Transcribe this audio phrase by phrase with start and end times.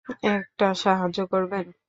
[0.31, 1.65] একটা সাহায্য করবেন?